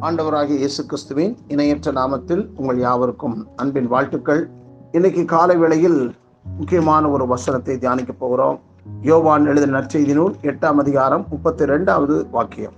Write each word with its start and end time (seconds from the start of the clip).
ஆண்டவராகிய 0.00 0.56
இயேசு 0.56 0.86
கிறிஸ்துவின் 0.86 1.36
இணையற்ற 1.48 1.92
நாமத்தில் 1.92 2.48
உங்கள் 2.56 2.78
யாவருக்கும் 2.78 3.48
அன்பின் 3.56 3.86
வாழ்த்துக்கள். 3.86 4.50
இன்னைக்கு 4.92 5.24
காலை 5.24 5.56
வேளையில் 5.56 6.14
முக்கியமான 6.44 7.08
ஒரு 7.08 7.26
வசனத்தை 7.26 7.78
தியானிக்க 7.78 8.12
போகிறோம். 8.12 8.60
யோவான் 9.02 9.46
எழுதின 9.46 9.80
நற்செய்தி 9.80 10.14
நூல் 10.14 10.36
எட்டாம் 10.42 10.76
அதிகாரம் 10.76 11.26
முப்பத்தி 11.30 11.64
ரெண்டாவது 11.64 12.30
வாக்கியம். 12.30 12.72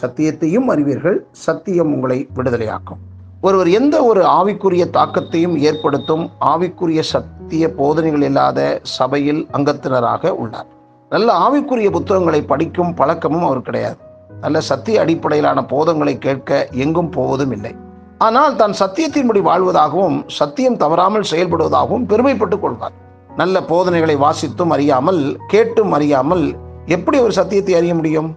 சத்தியத்தையும் 0.00 0.64
அறிவீர்கள் 0.64 1.26
சத்தியம் 1.30 1.92
உங்களை 1.92 2.28
விடுதலையாக்கும். 2.34 3.11
ஒருவர் 3.46 3.68
எந்த 3.76 3.96
ஒரு 4.04 4.20
ஆவிக்குரிய 4.38 4.84
தாக்கத்தையும் 4.96 5.54
ஏற்படுத்தும் 5.68 6.24
ஆவிக்குரிய 6.50 7.00
சத்திய 7.12 7.68
போதனைகள் 7.78 8.24
இல்லாத 8.28 8.58
சபையில் 8.96 9.40
அங்கத்தினராக 9.56 10.30
உள்ளார். 10.42 10.68
நல்ல 11.10 11.28
ஆவிக்குரிய 11.46 11.88
புத்தகங்களை 11.90 12.40
படிக்கும் 12.42 12.92
பழக்கமும் 12.94 13.46
அவர் 13.48 13.60
கிடையாது. 13.60 13.98
நல்ல 14.40 14.60
சத்திய 14.60 15.00
அடிப்படையிலான 15.00 15.64
போதங்களை 15.72 16.14
கேட்க 16.18 16.68
எங்கும் 16.84 17.10
போவதும் 17.10 17.52
இல்லை. 17.52 17.72
ஆனால் 18.18 18.56
தான் 18.56 18.76
சத்தியத்தின்படி 18.82 19.42
வாழ்வதாகவும் 19.50 20.18
சத்தியம் 20.38 20.76
தவறாமல் 20.76 21.28
செயல்படுவதாகவும் 21.30 22.06
பெருமைப்பட்டுக் 22.12 22.64
கொள்வார். 22.64 22.96
நல்ல 23.36 23.56
போதனைகளை 23.62 24.16
வாசித்தும் 24.16 24.74
அறியாமல் 24.76 25.22
கேட்டும் 25.46 25.92
அறியாமல் 25.92 26.46
எப்படி 26.86 27.18
ஒரு 27.18 27.32
சத்தியத்தை 27.32 27.74
அறிய 27.74 27.94
முடியும்? 27.94 28.30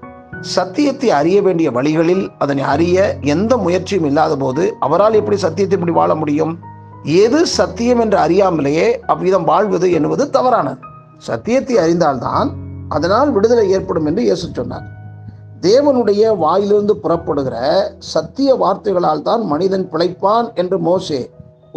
சத்தியத்தை 0.54 1.09
அறிய 1.20 1.38
வேண்டிய 1.41 1.67
வழிகளில் 1.76 2.23
அதனை 2.44 2.63
அறிய 2.73 2.98
எந்த 3.34 3.53
முயற்சியும் 3.58 4.08
இல்லாத 4.09 4.34
போது 4.36 4.63
அவரால் 4.86 5.17
எப்படி 5.20 5.38
சத்தியத்தை 5.44 5.77
இப்படி 5.77 5.95
வாழ 5.98 6.12
முடியும்? 6.16 6.53
எது 7.23 7.40
சத்தியம் 7.59 8.02
என்று 8.03 8.17
அறியாமலேயே 8.26 8.88
அவ்விதம் 9.13 9.48
வாழ்வது 9.52 9.88
என்பது 9.91 10.23
தவறானது. 10.30 10.80
சத்தியத்தை 11.30 11.76
அறிந்தால்தான் 11.84 12.50
அதனால் 12.89 13.31
விடுதலை 13.31 13.66
ஏற்படும் 13.76 14.08
என்று 14.09 14.22
இயேசு 14.27 14.48
சொன்னார். 14.52 14.86
தேவனுடைய 15.61 16.23
வாயிலிருந்து 16.44 16.95
புறப்படுகிற 17.03 17.58
சத்திய 18.14 18.50
வார்த்தைகளால் 18.64 19.25
தான் 19.30 19.44
மனிதன் 19.53 19.89
பிழைப்பான் 19.94 20.50
என்று 20.53 20.80
மோசே 20.80 21.22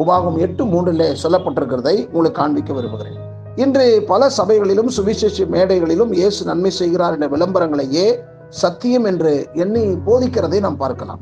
உபாகம் 0.02 0.38
எட்டு 0.46 0.64
மூன்றிலே 0.72 1.10
சொல்லப்பட்டிருக்கிறதை 1.22 1.96
உங்களுக்கு 2.12 2.40
காண்பிக்க 2.40 2.72
விரும்புகிறேன். 2.72 3.20
இன்று 3.62 3.86
பல 4.10 4.22
சபைகளிலும் 4.38 4.90
சுவிசேஷ 4.96 5.46
மேடைகளிலும் 5.54 6.12
இயேசு 6.18 6.40
நன்மை 6.44 6.70
செய்கிறார் 6.80 7.14
என்ற 7.16 7.28
விளம்பரங்களையே 7.36 8.08
சத்தியம் 8.48 9.04
என்று 9.04 9.48
எண்ணி 9.54 9.82
போதிக்கிறதை 10.06 10.60
நாம் 10.60 10.76
பார்க்கலாம். 10.76 11.20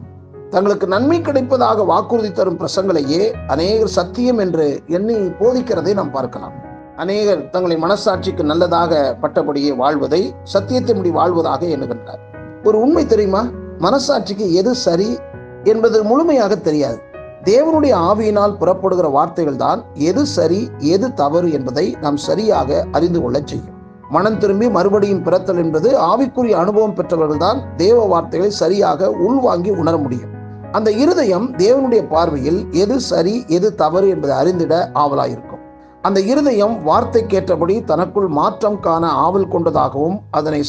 தங்களுக்கு 0.51 0.87
நன்மை 0.87 1.21
கிடைப்பதாக 1.21 1.85
வாக்குறுதி 1.87 2.33
தரும் 2.33 2.59
பிரசங்களையே 2.59 3.33
அநேகர் 3.47 3.87
சத்தியம் 3.87 4.39
என்று 4.39 4.83
எண்ணி 4.87 5.15
போதிக்கிறதை 5.15 5.95
நாம் 5.95 6.11
பார்க்கலாம். 6.11 6.53
அநேகர் 6.97 7.51
தங்களை 7.51 7.77
மனசாட்சிக்கு 7.77 8.43
நல்லதாக 8.43 9.17
பட்டபடியே 9.21 9.73
வாழ்வதை 9.73 10.35
சத்தியத்தின்படி 10.53 11.11
வாழ்வதாக 11.11 11.67
எண்ணுகின்றார். 11.67 12.23
ஒரு 12.65 12.81
உண்மை 12.81 13.07
தெரியுமா? 13.07 13.49
மனசாட்சிக்கு 13.79 14.53
எது 14.53 14.75
சரி 14.75 15.19
என்பது 15.65 16.05
முழுமையாக 16.05 16.57
தெரியாது. 16.57 16.99
தேவனுடைய 17.45 17.95
ஆவியினால் 18.11 18.57
புறப்படுகிற 18.57 19.09
வார்த்தைகள் 19.09 19.57
தான் 19.57 19.85
எது 19.95 20.27
சரி 20.27 20.69
எது 20.79 21.15
தவறு 21.15 21.53
என்பதை 21.53 21.97
நாம் 22.01 22.17
சரியாக 22.17 22.87
அறிந்து 22.93 23.23
கொள்ள 23.23 23.41
செய்யும். 23.45 23.76
மனம் 24.11 24.39
திரும்பி 24.39 24.67
மறுபடியும் 24.71 25.23
பிறத்தல் 25.23 25.61
என்பது 25.63 25.89
ஆவிக்குரிய 26.11 26.55
அனுபவம் 26.63 26.97
பெற்றவர்கள்தான் 26.97 27.61
தேவ 27.77 28.05
வார்த்தைகளை 28.05 28.51
சரியாக 28.51 29.11
உள்வாங்கி 29.11 29.71
உணர 29.71 29.97
முடியும். 29.97 30.33
அந்த 30.73 30.91
இருதயம் 30.91 31.47
தேவனுடைய 31.57 32.03
பார்வையில் 32.09 32.61
எது 32.83 33.01
சரி 33.01 33.45
எது 33.47 33.75
தவறு 33.75 34.09
என்பதை 34.09 34.37
அறிந்திட 34.37 34.91
ஆவலாயிருக்கும். 34.95 35.63
அந்த 36.03 36.21
இருதயம் 36.21 36.75
வார்த்தைக்கேற்றபடி 36.87 37.85
தனக்குள் 37.85 38.29
மாற்றம் 38.29 38.81
காண 38.81 39.05
ஆவல் 39.27 39.49
கொண்டதாகவும் 39.49 40.19
அதனை 40.31 40.63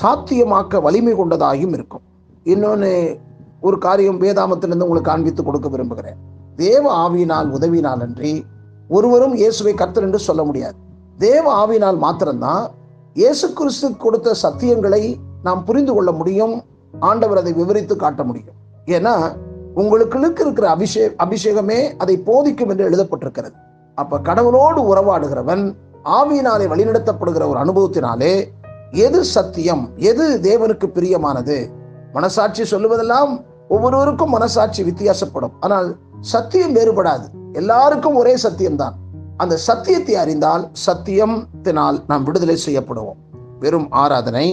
சாத்தியமாக்க 0.00 0.82
வலிமை 0.82 1.14
கொண்டதாகவும் 1.14 1.72
இருக்கும். 1.72 2.04
இன்னொன்று 2.42 3.20
ஒரு 3.60 3.78
காரியம் 3.78 4.20
வேதாமத்திலிருந்து 4.20 4.86
உங்களுக்கு 4.88 5.10
காண்பித்து 5.10 5.42
கொடுக்க 5.44 5.68
விரும்புகிறேன். 5.68 6.18
தேவ 6.56 6.84
ஆவியினால் 7.04 7.48
உதவினால் 7.58 8.02
அன்றி 8.06 8.46
ஒருவரும் 8.88 9.34
இயேசுவை 9.34 9.74
கர்த்தர் 9.74 10.02
என்று 10.02 10.18
சொல்ல 10.18 10.42
முடியாது. 10.44 10.76
தேவ 11.18 11.66
ஆவினால் 11.66 11.98
மாத்திரம்தான் 11.98 12.70
இயேசு 13.14 13.52
கிறிஸ்து 13.52 13.96
கொடுத்த 13.96 14.34
சத்தியங்களை 14.42 15.16
நாம் 15.42 15.64
புரிந்து 15.64 15.94
கொள்ள 15.94 16.12
முடியும் 16.12 16.64
ஆண்டவர் 16.98 17.38
அதை 17.38 17.52
விவரித்து 17.52 17.96
காட்ட 17.96 18.22
முடியும். 18.22 18.54
ஏன்னா 18.86 19.36
உங்களுக்கு 19.74 20.18
இருக்கிற 20.18 20.76
அபிஷே 20.76 21.04
அபிஷேகமே 21.24 21.96
அதை 21.98 22.16
போதிக்கும் 22.18 22.68
என்று 22.68 22.88
எழுதப்பட்டிருக்கிறது. 22.90 23.56
அப்ப 23.94 24.18
கடவுளோடு 24.18 24.80
உறவாடுகிறவன் 24.92 25.76
ஆவியினாலே 26.04 26.66
வழிநடத்தப்படுகிற 26.72 27.48
ஒரு 27.48 27.58
அனுபவத்தினாலே 27.58 28.54
எது 28.90 29.24
சத்தியம் 29.24 29.90
எது 29.96 30.40
தேவனுக்கு 30.42 30.86
பிரியமானது? 30.94 31.70
மனசாட்சி 32.12 32.62
சொல்லுவதெல்லாம் 32.62 33.44
ஒவ்வொருவருக்கும் 33.68 34.30
மனசாட்சி 34.30 34.82
வித்தியாசப்படும். 34.82 35.54
ஆனால் 35.60 35.96
சத்தியம் 36.20 36.74
வேறுபடாது. 36.74 37.24
எல்லாருக்கும் 37.52 38.14
ஒரே 38.14 38.34
சத்தியம்தான். 38.42 38.94
அந்த 39.42 39.54
சத்தியத்தை 39.66 40.14
அறிந்தால் 40.22 40.64
சத்தியத்தினால் 40.86 41.96
நாம் 42.10 42.26
விடுதலை 42.28 42.56
செய்யப்படுவோம். 42.66 43.18
வெறும் 43.62 43.88
ஆராதனை 44.02 44.46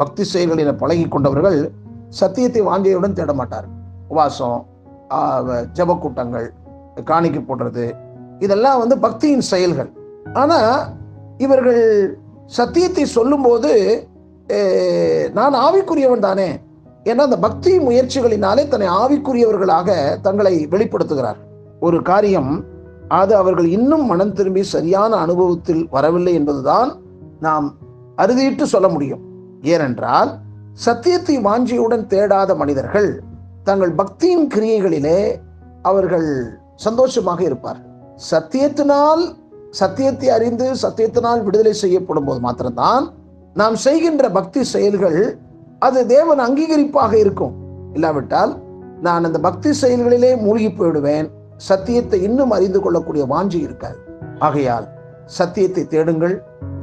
பக்தி 0.00 0.24
செயல்களில் 0.32 0.80
பழகி 0.82 1.06
கொண்டவர்கள் 1.14 1.58
சத்தியத்தை 2.20 2.62
வாங்கியவுடன் 2.68 3.16
தேட 3.18 3.32
மாட்டார்கள் 3.40 3.76
உபாசம் 4.12 4.60
ஜப 5.78 5.96
கூட்டங்கள் 6.02 6.46
காணிக்கை 7.10 7.40
போடுறது 7.48 7.86
இதெல்லாம் 8.44 8.80
வந்து 8.82 8.96
பக்தியின் 9.06 9.44
செயல்கள். 9.52 9.90
ஆனா 10.42 10.60
இவர்கள் 11.44 11.82
சத்தியத்தை 12.58 13.04
சொல்லும்போது 13.16 13.72
நான் 15.36 15.60
ஆவிக்குரியவன் 15.66 16.26
தானே 16.28 16.48
ஏன்னா 17.08 17.22
அந்த 17.28 17.38
பக்தி 17.46 17.72
முயற்சிகளினாலே 17.86 18.62
தன்னை 18.72 18.88
ஆவிக்குரியவர்களாக 19.00 19.88
தங்களை 20.26 20.54
வெளிப்படுத்துகிறார். 20.72 21.38
ஒரு 21.86 21.98
காரியம் 22.08 22.52
அது 23.08 23.36
அவர்கள் 23.36 23.66
இன்னும் 23.66 24.06
மனம் 24.06 24.32
திரும்பி 24.32 24.62
சரியான 24.62 25.16
அனுபவத்தில் 25.16 25.88
வரவில்லை 25.90 26.34
என்பதுதான் 26.34 26.90
நாம் 27.40 27.74
அறுதியிட்டு 28.16 28.62
சொல்ல 28.62 28.88
முடியும். 28.88 29.20
ஏனென்றால் 29.62 30.38
சத்தியத்தை 30.72 31.38
வாஞ்சியுடன் 31.38 32.04
தேடாத 32.06 32.56
மனிதர்கள் 32.56 33.22
தங்கள் 33.64 33.94
பக்தியின் 33.94 34.46
கிரியைகளிலே 34.54 35.40
அவர்கள் 35.82 36.58
சந்தோஷமாக 36.74 37.42
இருப்பார் 37.42 37.80
சத்தியத்தினால் 38.30 39.22
சத்தியத்தை 39.70 40.28
அறிந்து 40.28 40.74
சத்தியத்தினால் 40.82 41.42
விடுதலை 41.42 41.72
செய்யப்படும் 41.72 42.24
போது 42.24 42.40
மாத்திரம்தான் 42.40 43.12
நாம் 43.54 43.74
செய்கின்ற 43.74 44.30
பக்தி 44.30 44.64
செயல்கள் 44.64 45.38
அது 45.78 46.06
தேவன் 46.06 46.38
அங்கீகரிப்பாக 46.38 47.12
இருக்கும். 47.12 47.54
இல்லாவிட்டால் 47.92 48.62
நான் 49.00 49.24
அந்த 49.24 49.38
பக்தி 49.38 49.72
செயல்களிலே 49.72 50.36
மூழ்கி 50.36 50.68
போயிடுவேன். 50.68 51.28
சத்தியத்தை 51.58 52.22
இன்னும் 52.22 52.50
அறிந்து 52.50 52.80
கொள்ளக்கூடிய 52.80 53.26
வாஞ்சி 53.30 53.60
இருக்காது. 53.60 53.98
ஆகையால் 54.38 54.88
சத்தியத்தை 55.24 55.86
தேடுங்கள். 55.86 56.42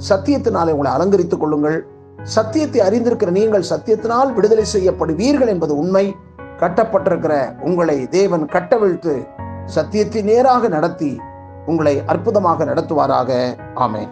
சத்தியத்தினாலே 0.09 0.71
உங்களை 0.71 0.91
அலங்கரித்துக் 0.91 1.39
கொள்ளுங்கள். 1.39 1.85
சத்தியத்தை 2.23 2.81
அறிந்திருக்கிற 2.81 3.29
நீங்கள் 3.29 3.65
சத்தியத்தினால் 3.69 4.33
விடுதலை 4.33 4.65
செய்யப்படுவீர்கள் 4.73 5.47
என்பது 5.47 5.77
உண்மை. 5.77 6.15
கட்டப்பட்டிருக்கிற 6.59 7.59
உங்களை 7.61 8.09
தேவன் 8.09 8.45
கட்டவிழ்த்து 8.45 9.27
சத்தியத்தை 9.65 10.21
நேராக 10.21 10.67
நடத்தி 10.67 11.19
உங்களை 11.65 12.03
அற்புதமாக 12.05 12.65
நடத்துவாராக. 12.65 13.31
ஆமேன். 13.75 14.09